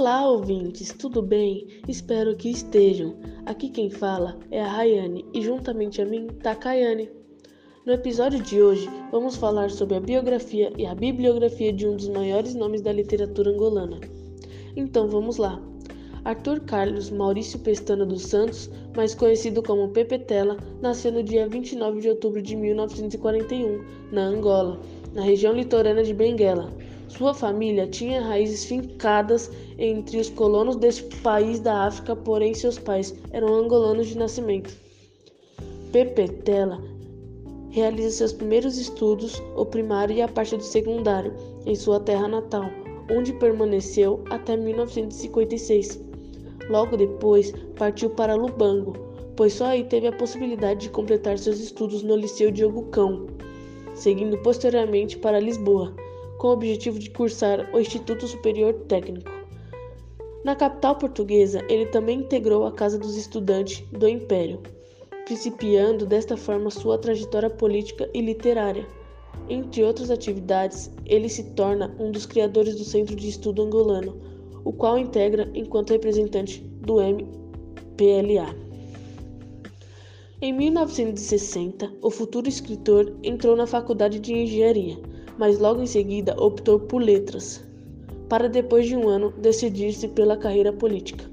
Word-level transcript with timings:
Olá, 0.00 0.26
ouvintes, 0.26 0.94
tudo 0.98 1.20
bem? 1.20 1.66
Espero 1.86 2.34
que 2.34 2.48
estejam. 2.48 3.16
Aqui 3.44 3.68
quem 3.68 3.90
fala 3.90 4.38
é 4.50 4.58
a 4.58 4.66
Rayane 4.66 5.26
e 5.34 5.42
juntamente 5.42 6.00
a 6.00 6.06
mim 6.06 6.28
tá 6.42 6.52
a 6.52 6.56
Kayane. 6.56 7.10
No 7.84 7.92
episódio 7.92 8.42
de 8.42 8.62
hoje, 8.62 8.88
vamos 9.12 9.36
falar 9.36 9.68
sobre 9.68 9.96
a 9.96 10.00
biografia 10.00 10.72
e 10.78 10.86
a 10.86 10.94
bibliografia 10.94 11.70
de 11.70 11.86
um 11.86 11.96
dos 11.96 12.08
maiores 12.08 12.54
nomes 12.54 12.80
da 12.80 12.90
literatura 12.90 13.50
angolana. 13.50 14.00
Então 14.74 15.06
vamos 15.06 15.36
lá. 15.36 15.60
Arthur 16.24 16.60
Carlos 16.60 17.10
Maurício 17.10 17.58
Pestana 17.58 18.06
dos 18.06 18.22
Santos, 18.22 18.70
mais 18.96 19.14
conhecido 19.14 19.62
como 19.62 19.90
Pepe 19.90 20.18
Tela, 20.20 20.56
nasceu 20.80 21.12
no 21.12 21.22
dia 21.22 21.46
29 21.46 22.00
de 22.00 22.08
outubro 22.08 22.40
de 22.40 22.56
1941, 22.56 23.84
na 24.10 24.22
Angola, 24.22 24.80
na 25.12 25.20
região 25.20 25.52
litorânea 25.52 26.04
de 26.04 26.14
Benguela. 26.14 26.72
Sua 27.16 27.34
família 27.34 27.88
tinha 27.88 28.22
raízes 28.22 28.64
fincadas 28.64 29.50
entre 29.76 30.18
os 30.18 30.30
colonos 30.30 30.76
deste 30.76 31.16
país 31.16 31.58
da 31.58 31.86
África, 31.86 32.14
porém 32.14 32.54
seus 32.54 32.78
pais 32.78 33.14
eram 33.32 33.52
angolanos 33.52 34.06
de 34.06 34.16
nascimento. 34.16 34.74
Pepe 35.92 36.28
Tela 36.28 36.80
realiza 37.68 38.10
seus 38.10 38.32
primeiros 38.32 38.78
estudos, 38.78 39.42
o 39.56 39.66
primário 39.66 40.16
e 40.16 40.22
a 40.22 40.28
parte 40.28 40.56
do 40.56 40.62
secundário, 40.62 41.34
em 41.66 41.74
sua 41.74 41.98
terra 41.98 42.28
natal, 42.28 42.70
onde 43.10 43.32
permaneceu 43.34 44.22
até 44.30 44.56
1956. 44.56 46.00
Logo 46.70 46.96
depois, 46.96 47.52
partiu 47.76 48.10
para 48.10 48.36
Lubango, 48.36 48.94
pois 49.36 49.54
só 49.54 49.66
aí 49.66 49.82
teve 49.84 50.06
a 50.06 50.12
possibilidade 50.12 50.82
de 50.82 50.90
completar 50.90 51.38
seus 51.38 51.58
estudos 51.58 52.04
no 52.04 52.14
Liceu 52.14 52.52
Diogo 52.52 52.84
Cão, 52.84 53.26
seguindo 53.94 54.38
posteriormente 54.38 55.18
para 55.18 55.40
Lisboa 55.40 55.92
com 56.40 56.48
o 56.48 56.52
objetivo 56.52 56.98
de 56.98 57.10
cursar 57.10 57.68
o 57.70 57.78
Instituto 57.78 58.26
Superior 58.26 58.72
Técnico. 58.88 59.30
Na 60.42 60.56
capital 60.56 60.96
portuguesa, 60.96 61.62
ele 61.68 61.84
também 61.84 62.20
integrou 62.20 62.66
a 62.66 62.72
Casa 62.72 62.98
dos 62.98 63.14
Estudantes 63.14 63.84
do 63.92 64.08
Império, 64.08 64.58
principiando 65.26 66.06
desta 66.06 66.38
forma 66.38 66.70
sua 66.70 66.96
trajetória 66.96 67.50
política 67.50 68.08
e 68.14 68.22
literária. 68.22 68.86
Entre 69.50 69.84
outras 69.84 70.10
atividades, 70.10 70.90
ele 71.04 71.28
se 71.28 71.44
torna 71.50 71.94
um 72.00 72.10
dos 72.10 72.24
criadores 72.24 72.74
do 72.74 72.84
Centro 72.84 73.14
de 73.14 73.28
Estudo 73.28 73.60
Angolano, 73.60 74.18
o 74.64 74.72
qual 74.72 74.98
integra 74.98 75.50
enquanto 75.54 75.90
representante 75.90 76.62
do 76.62 77.02
MPLA. 77.02 78.56
Em 80.40 80.54
1960, 80.54 81.92
o 82.00 82.10
futuro 82.10 82.48
escritor 82.48 83.14
entrou 83.22 83.54
na 83.54 83.66
Faculdade 83.66 84.18
de 84.18 84.32
Engenharia 84.32 85.09
mas 85.40 85.58
logo 85.58 85.80
em 85.80 85.86
seguida 85.86 86.36
optou 86.38 86.78
por 86.78 87.00
letras, 87.00 87.64
para 88.28 88.46
depois 88.46 88.86
de 88.86 88.94
um 88.94 89.08
ano 89.08 89.32
decidir-se 89.38 90.06
pela 90.08 90.36
carreira 90.36 90.70
política, 90.70 91.24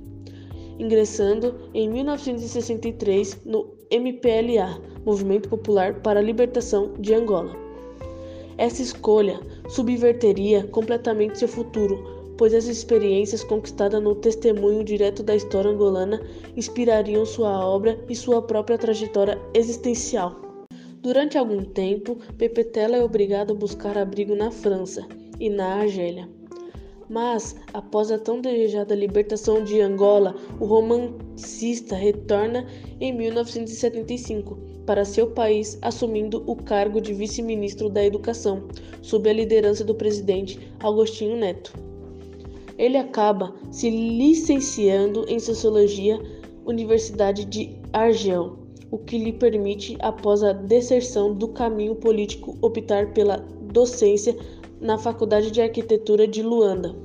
ingressando 0.80 1.54
em 1.74 1.90
1963 1.90 3.42
no 3.44 3.68
MPLA, 3.92 4.82
Movimento 5.06 5.50
Popular 5.50 5.96
para 5.96 6.22
a 6.22 6.24
Libertação 6.24 6.94
de 6.98 7.14
Angola. 7.14 7.54
Essa 8.58 8.82
escolha 8.82 9.42
subverteria 9.68 10.64
completamente 10.68 11.40
seu 11.40 11.50
futuro, 11.50 12.32
pois 12.38 12.54
as 12.54 12.66
experiências 12.66 13.44
conquistadas 13.44 14.02
no 14.02 14.16
testemunho 14.16 14.86
direto 14.86 15.22
da 15.22 15.36
história 15.36 15.70
angolana 15.70 16.22
inspirariam 16.56 17.26
sua 17.26 17.68
obra 17.68 18.00
e 18.08 18.16
sua 18.16 18.42
própria 18.42 18.78
trajetória 18.78 19.38
existencial. 19.54 20.47
Durante 21.02 21.38
algum 21.38 21.64
tempo, 21.64 22.18
Pepetela 22.38 22.98
é 22.98 23.04
obrigado 23.04 23.52
a 23.52 23.56
buscar 23.56 23.98
abrigo 23.98 24.36
na 24.36 24.50
França 24.50 25.08
e 25.40 25.50
na 25.50 25.76
Argélia. 25.76 26.28
Mas, 27.10 27.56
após 27.74 28.12
a 28.12 28.18
tão 28.18 28.42
desejada 28.42 28.96
libertação 28.96 29.64
de 29.64 29.80
Angola, 29.80 30.36
o 30.60 30.66
romancista 30.66 31.96
retorna 31.96 32.68
em 33.00 33.16
1975 33.16 34.58
para 34.86 35.06
seu 35.06 35.28
país, 35.28 35.78
assumindo 35.82 36.44
o 36.48 36.56
cargo 36.56 37.00
de 37.00 37.14
vice-ministro 37.14 37.90
da 37.90 38.04
Educação, 38.04 38.68
sob 39.02 39.30
a 39.30 39.34
liderança 39.34 39.84
do 39.84 39.96
presidente 39.96 40.60
Agostinho 40.80 41.38
Neto. 41.38 41.74
Ele 42.78 42.98
acaba 42.98 43.54
se 43.72 43.90
licenciando 43.90 45.26
em 45.30 45.40
Sociologia, 45.40 46.20
Universidade 46.66 47.46
de 47.46 47.76
Argel, 47.94 48.67
o 48.92 48.98
que 48.98 49.18
lhe 49.18 49.34
permite, 49.34 49.98
após 50.00 50.44
a 50.44 50.54
deserção 50.54 51.34
do 51.34 51.50
caminho 51.50 51.96
político, 51.96 52.58
optar 52.62 53.14
pela 53.14 53.38
docência 53.72 54.36
na 54.80 54.98
Faculdade 54.98 55.52
de 55.52 55.62
Arquitetura 55.62 56.28
de 56.28 56.42
Luanda. 56.42 56.96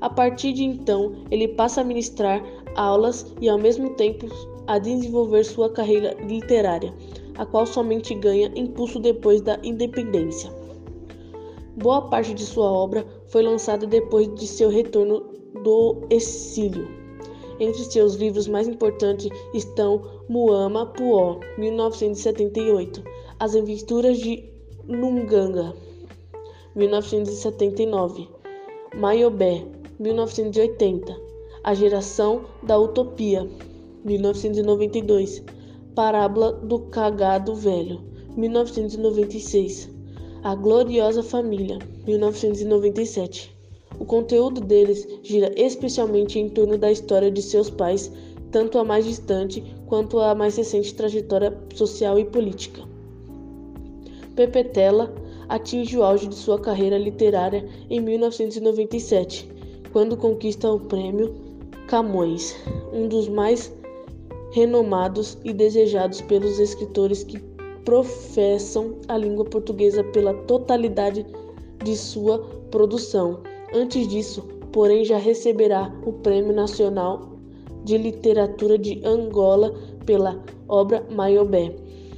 A 0.00 0.08
partir 0.08 0.52
de 0.52 0.64
então, 0.64 1.12
ele 1.30 1.48
passa 1.48 1.80
a 1.80 1.84
ministrar 1.84 2.42
aulas 2.74 3.34
e, 3.40 3.48
ao 3.48 3.58
mesmo 3.58 3.90
tempo, 3.90 4.26
a 4.66 4.78
desenvolver 4.78 5.44
sua 5.44 5.70
carreira 5.70 6.14
literária, 6.26 6.92
a 7.36 7.44
qual 7.44 7.66
somente 7.66 8.14
ganha 8.14 8.50
impulso 8.54 8.98
depois 8.98 9.40
da 9.40 9.58
independência. 9.62 10.50
Boa 11.76 12.02
parte 12.02 12.32
de 12.34 12.44
sua 12.44 12.70
obra 12.70 13.04
foi 13.26 13.42
lançada 13.42 13.86
depois 13.86 14.32
de 14.34 14.46
seu 14.46 14.68
retorno 14.68 15.24
do 15.62 16.02
exílio. 16.08 16.86
Entre 17.58 17.82
seus 17.84 18.14
livros 18.14 18.48
mais 18.48 18.68
importantes 18.68 19.28
estão 19.52 20.13
Muama 20.26 20.86
Puó, 20.86 21.38
1978, 21.58 23.04
As 23.38 23.54
Aventuras 23.54 24.18
de 24.18 24.48
Lunganga, 24.88 25.74
1979, 26.74 28.26
Maiobé, 28.96 29.66
1980, 30.00 31.14
A 31.62 31.74
Geração 31.74 32.46
da 32.62 32.78
Utopia, 32.78 33.46
1992, 34.02 35.44
Parábola 35.94 36.52
do 36.52 36.78
Cagado 36.78 37.54
Velho, 37.54 38.00
1996, 38.34 39.90
A 40.42 40.54
Gloriosa 40.54 41.22
Família, 41.22 41.78
1997. 42.06 43.54
O 44.00 44.06
conteúdo 44.06 44.62
deles 44.62 45.06
gira 45.22 45.52
especialmente 45.54 46.38
em 46.38 46.48
torno 46.48 46.78
da 46.78 46.90
história 46.90 47.30
de 47.30 47.42
seus 47.42 47.68
pais, 47.68 48.10
tanto 48.54 48.78
a 48.78 48.84
mais 48.84 49.04
distante 49.04 49.64
quanto 49.84 50.20
a 50.20 50.32
mais 50.32 50.56
recente 50.56 50.94
trajetória 50.94 51.58
social 51.74 52.16
e 52.20 52.24
política. 52.24 52.82
Pepetela 54.36 55.12
atinge 55.48 55.98
o 55.98 56.04
auge 56.04 56.28
de 56.28 56.36
sua 56.36 56.60
carreira 56.60 56.96
literária 56.96 57.68
em 57.90 57.98
1997, 57.98 59.50
quando 59.92 60.16
conquista 60.16 60.70
o 60.70 60.78
prêmio 60.78 61.34
Camões, 61.88 62.54
um 62.92 63.08
dos 63.08 63.28
mais 63.28 63.74
renomados 64.52 65.36
e 65.42 65.52
desejados 65.52 66.20
pelos 66.20 66.60
escritores 66.60 67.24
que 67.24 67.40
professam 67.84 68.98
a 69.08 69.18
língua 69.18 69.46
portuguesa 69.46 70.04
pela 70.04 70.32
totalidade 70.32 71.26
de 71.82 71.96
sua 71.96 72.38
produção. 72.70 73.40
Antes 73.74 74.06
disso, 74.06 74.42
porém, 74.70 75.04
já 75.04 75.18
receberá 75.18 75.92
o 76.06 76.12
Prêmio 76.12 76.54
Nacional 76.54 77.33
de 77.84 77.98
Literatura 77.98 78.76
de 78.78 79.00
Angola 79.04 79.74
pela 80.04 80.42
obra 80.68 81.06
Maiobé. 81.10 81.74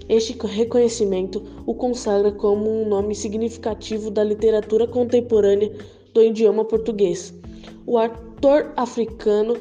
Este 0.08 0.38
reconhecimento 0.46 1.42
o 1.66 1.74
consagra 1.74 2.30
como 2.30 2.70
um 2.70 2.88
nome 2.88 3.14
significativo 3.14 4.10
da 4.10 4.22
literatura 4.22 4.86
contemporânea 4.86 5.72
do 6.14 6.22
idioma 6.22 6.64
português. 6.64 7.34
O 7.84 7.98
autor 7.98 8.72
africano 8.76 9.56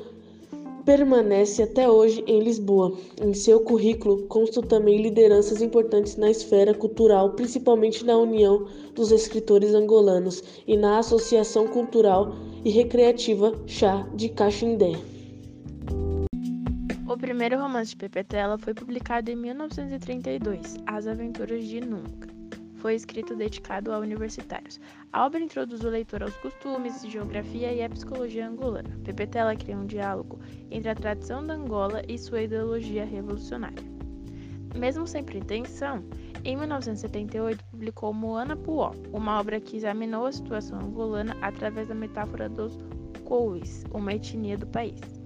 permanece 0.85 1.63
até 1.63 1.89
hoje 1.89 2.23
em 2.27 2.39
Lisboa. 2.41 2.93
Em 3.19 3.33
seu 3.33 3.59
currículo 3.59 4.27
constam 4.27 4.61
também 4.61 5.01
lideranças 5.01 5.61
importantes 5.61 6.16
na 6.16 6.29
esfera 6.29 6.75
cultural, 6.75 7.31
principalmente 7.31 8.05
na 8.05 8.16
União 8.16 8.67
dos 8.93 9.11
Escritores 9.11 9.73
Angolanos 9.73 10.43
e 10.67 10.78
na 10.78 10.99
Associação 10.99 11.67
Cultural 11.67 12.35
e 12.63 12.69
Recreativa 12.69 13.51
Chá 13.66 14.08
de 14.13 14.29
Caxindé. 14.29 15.15
O 17.16 17.17
primeiro 17.17 17.58
romance 17.58 17.91
de 17.91 17.96
Pepetela 17.96 18.58
foi 18.58 18.73
publicado 18.73 19.32
em 19.32 19.38
1932, 19.38 20.76
As 20.85 21.08
Aventuras 21.08 21.66
de 21.66 21.79
Nunca 21.79 22.28
foi 22.76 22.94
escrito 22.94 23.38
dedicado 23.38 23.94
a 23.94 24.00
universitários. 24.00 24.82
A 25.14 25.26
obra 25.26 25.40
introduz 25.40 25.82
o 25.85 25.90
leitor 25.90 26.22
aos 26.22 26.35
costumes, 26.35 27.02
geografia 27.08 27.72
e 27.72 27.82
a 27.82 27.90
psicologia 27.90 28.47
angolana. 28.47 29.00
Pepetela 29.06 29.56
cria 29.56 29.78
um 29.78 29.85
diálogo 29.85 30.41
entre 30.70 30.90
a 30.90 30.94
tradição 30.94 31.47
da 31.47 31.53
Angola 31.53 32.02
e 32.06 32.17
sua 32.17 32.41
ideologia 32.41 33.06
revolucionária. 33.06 33.82
Mesmo 34.78 35.08
sem 35.08 35.23
pretensão, 35.23 36.03
em 36.44 36.58
1978 36.58 37.64
publicou 37.72 38.14
Moana 38.14 38.58
Puó, 38.58 38.91
uma 39.14 39.40
obra 39.40 39.61
que 39.61 39.78
examinou 39.78 40.26
a 40.26 40.34
situação 40.34 40.79
angolana 40.79 41.35
através 41.41 41.88
da 41.88 41.96
metáfora 41.96 42.50
dos 42.50 42.78
Kouis, 43.23 43.85
uma 43.94 44.14
etnia 44.14 44.58
do 44.58 44.68
país. 44.68 45.24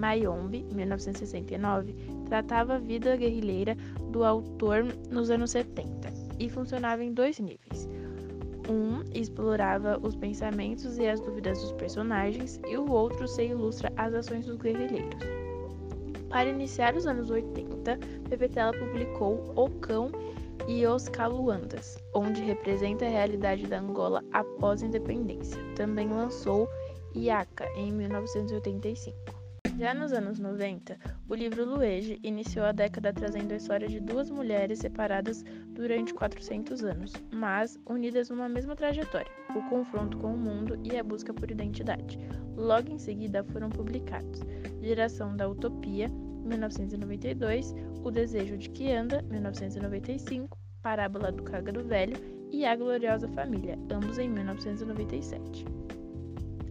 Mayombe, 0.00 0.64
1969, 0.72 1.94
tratava 2.24 2.76
a 2.76 2.78
vida 2.78 3.14
guerrilheira 3.16 3.76
do 4.10 4.24
autor 4.24 4.82
nos 5.10 5.30
anos 5.30 5.50
70 5.50 6.10
e 6.38 6.48
funcionava 6.48 7.04
em 7.04 7.12
dois 7.12 7.38
níveis. 7.38 7.86
Um 8.66 9.02
explorava 9.12 9.98
os 10.02 10.16
pensamentos 10.16 10.96
e 10.96 11.06
as 11.06 11.20
dúvidas 11.20 11.60
dos 11.60 11.72
personagens, 11.72 12.58
e 12.68 12.78
o 12.78 12.90
outro 12.90 13.28
se 13.28 13.44
ilustra 13.44 13.92
as 13.96 14.14
ações 14.14 14.46
dos 14.46 14.56
guerrilheiros. 14.56 15.18
Para 16.30 16.48
iniciar 16.48 16.94
os 16.94 17.06
anos 17.06 17.28
80, 17.28 17.98
Pepetela 18.28 18.72
publicou 18.72 19.52
O 19.56 19.68
Cão 19.80 20.10
e 20.68 20.86
os 20.86 21.08
Caluandas, 21.08 21.98
onde 22.14 22.40
representa 22.42 23.04
a 23.04 23.08
realidade 23.08 23.66
da 23.66 23.80
Angola 23.80 24.24
após 24.32 24.82
a 24.82 24.86
independência. 24.86 25.60
Também 25.74 26.08
lançou 26.08 26.68
Iaca 27.14 27.66
em 27.76 27.92
1985. 27.92 29.39
Já 29.80 29.94
nos 29.94 30.12
anos 30.12 30.38
90, 30.38 30.98
o 31.26 31.34
livro 31.34 31.64
Luege 31.64 32.20
iniciou 32.22 32.66
a 32.66 32.70
década 32.70 33.14
trazendo 33.14 33.52
a 33.52 33.56
história 33.56 33.88
de 33.88 33.98
duas 33.98 34.28
mulheres 34.28 34.80
separadas 34.80 35.42
durante 35.70 36.12
400 36.12 36.84
anos, 36.84 37.14
mas 37.32 37.80
unidas 37.88 38.28
numa 38.28 38.46
mesma 38.46 38.76
trajetória, 38.76 39.32
o 39.56 39.62
confronto 39.70 40.18
com 40.18 40.34
o 40.34 40.36
mundo 40.36 40.78
e 40.84 40.98
a 40.98 41.02
busca 41.02 41.32
por 41.32 41.50
identidade. 41.50 42.18
Logo 42.58 42.92
em 42.92 42.98
seguida 42.98 43.42
foram 43.42 43.70
publicados 43.70 44.42
Geração 44.82 45.34
da 45.34 45.48
Utopia, 45.48 46.10
1992, 46.44 47.74
O 48.04 48.10
Desejo 48.10 48.58
de 48.58 48.68
que 48.68 48.92
Anda, 48.92 49.22
1995, 49.30 50.58
Parábola 50.82 51.32
do 51.32 51.42
Cágado 51.42 51.82
Velho 51.82 52.18
e 52.52 52.66
A 52.66 52.76
Gloriosa 52.76 53.28
Família, 53.28 53.78
ambos 53.90 54.18
em 54.18 54.28
1997. 54.28 55.79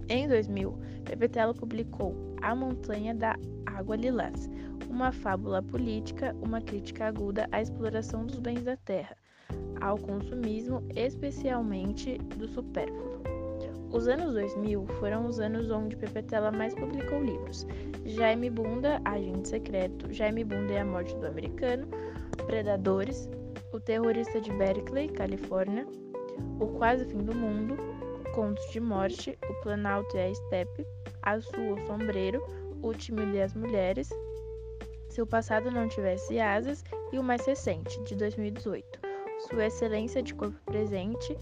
Em 0.09 0.27
2000, 0.27 0.75
Pepetelo 1.05 1.53
publicou 1.53 2.15
A 2.41 2.55
Montanha 2.55 3.13
da 3.13 3.35
Água 3.67 3.95
Lilás, 3.95 4.49
uma 4.89 5.11
fábula 5.11 5.61
política, 5.61 6.35
uma 6.41 6.59
crítica 6.59 7.05
aguda 7.05 7.47
à 7.51 7.61
exploração 7.61 8.25
dos 8.25 8.39
bens 8.39 8.63
da 8.63 8.75
terra, 8.75 9.15
ao 9.79 9.99
consumismo, 9.99 10.83
especialmente 10.95 12.17
do 12.37 12.47
supérfluo. 12.47 13.21
Os 13.91 14.07
anos 14.07 14.33
2000 14.33 14.87
foram 14.99 15.27
os 15.27 15.39
anos 15.39 15.69
onde 15.69 15.95
Pepetela 15.95 16.51
mais 16.51 16.73
publicou 16.73 17.23
livros. 17.23 17.67
Jaime 18.05 18.49
Bunda, 18.49 18.99
Agente 19.05 19.47
Secreto, 19.47 20.11
Jaime 20.11 20.43
Bunda 20.43 20.73
e 20.73 20.77
a 20.79 20.85
Morte 20.85 21.15
do 21.17 21.27
Americano, 21.27 21.87
Predadores, 22.47 23.29
O 23.71 23.79
Terrorista 23.79 24.41
de 24.41 24.51
Berkeley, 24.53 25.07
Califórnia, 25.09 25.85
O 26.59 26.65
Quase 26.65 27.05
Fim 27.05 27.19
do 27.19 27.35
Mundo, 27.35 27.77
Contos 28.29 28.69
de 28.71 28.79
Morte, 28.79 29.37
O 29.49 29.53
Planalto 29.61 30.15
e 30.15 30.19
a 30.19 30.29
Estepe, 30.29 30.85
Azul 31.21 31.73
o 31.73 31.87
Sombreiro, 31.87 32.41
O 32.81 32.93
Time 32.93 33.25
e 33.33 33.41
as 33.41 33.53
Mulheres, 33.53 34.09
Se 35.09 35.21
o 35.21 35.27
Passado 35.27 35.71
Não 35.71 35.87
Tivesse 35.87 36.39
Asas 36.39 36.83
e 37.11 37.19
o 37.19 37.23
mais 37.23 37.45
recente, 37.45 38.01
de 38.03 38.15
2018, 38.15 38.99
Sua 39.49 39.65
Excelência 39.65 40.21
de 40.21 40.33
Corpo 40.33 40.57
Presente, 40.65 41.35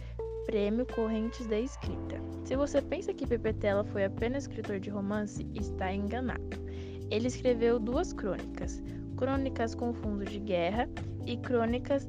Prêmio 0.45 0.85
Correntes 0.85 1.45
da 1.47 1.59
Escrita. 1.59 2.21
Se 2.45 2.55
você 2.55 2.81
pensa 2.81 3.13
que 3.13 3.27
Pepe 3.27 3.53
Tela 3.53 3.83
foi 3.83 4.05
apenas 4.05 4.43
escritor 4.43 4.79
de 4.79 4.89
romance, 4.89 5.45
está 5.53 5.93
enganado. 5.93 6.57
Ele 7.11 7.27
escreveu 7.27 7.79
duas 7.79 8.13
crônicas, 8.13 8.81
Crônicas 9.17 9.73
com 9.73 9.93
Fundo 9.93 10.23
de 10.23 10.39
Guerra 10.39 10.87
e 11.25 11.35
Crônicas 11.37 12.07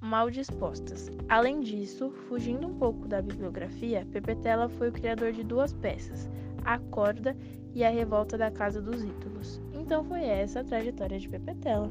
mal 0.00 0.30
dispostas. 0.30 1.10
Além 1.28 1.60
disso, 1.60 2.10
fugindo 2.28 2.66
um 2.66 2.74
pouco 2.74 3.08
da 3.08 3.20
bibliografia, 3.20 4.06
Pepetela 4.12 4.68
foi 4.68 4.88
o 4.88 4.92
criador 4.92 5.32
de 5.32 5.42
duas 5.42 5.72
peças, 5.72 6.28
A 6.64 6.78
Corda 6.78 7.36
e 7.74 7.84
A 7.84 7.90
Revolta 7.90 8.38
da 8.38 8.50
Casa 8.50 8.80
dos 8.80 9.02
Ídolos. 9.02 9.60
Então 9.74 10.04
foi 10.04 10.22
essa 10.24 10.60
a 10.60 10.64
trajetória 10.64 11.18
de 11.18 11.28
Pepetela. 11.28 11.90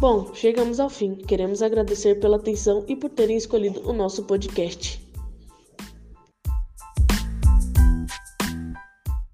Bom, 0.00 0.32
chegamos 0.32 0.78
ao 0.78 0.88
fim. 0.88 1.16
Queremos 1.16 1.60
agradecer 1.60 2.20
pela 2.20 2.36
atenção 2.36 2.84
e 2.86 2.94
por 2.94 3.10
terem 3.10 3.36
escolhido 3.36 3.80
o 3.88 3.92
nosso 3.92 4.22
podcast. 4.22 5.07